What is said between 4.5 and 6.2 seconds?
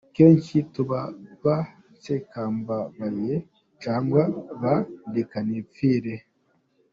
ba ndeka-nipfire.